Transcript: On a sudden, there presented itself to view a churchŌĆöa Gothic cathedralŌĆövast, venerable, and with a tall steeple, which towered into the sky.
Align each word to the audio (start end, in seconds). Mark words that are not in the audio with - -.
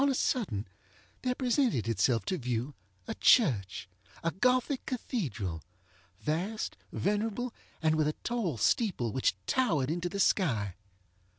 On 0.03 0.09
a 0.09 0.15
sudden, 0.15 0.67
there 1.21 1.35
presented 1.35 1.87
itself 1.87 2.25
to 2.25 2.37
view 2.39 2.73
a 3.07 3.13
churchŌĆöa 3.13 4.39
Gothic 4.39 4.83
cathedralŌĆövast, 4.87 6.71
venerable, 6.91 7.53
and 7.83 7.93
with 7.93 8.07
a 8.07 8.15
tall 8.23 8.57
steeple, 8.57 9.11
which 9.11 9.35
towered 9.45 9.91
into 9.91 10.09
the 10.09 10.19
sky. 10.19 10.73